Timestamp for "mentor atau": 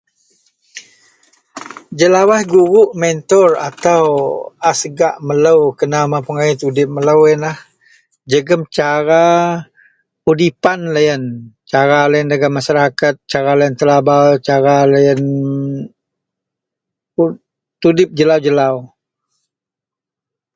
3.01-4.05